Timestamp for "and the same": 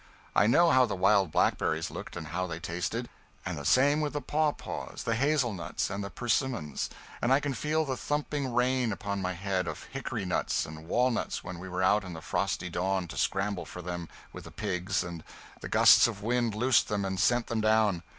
3.45-4.01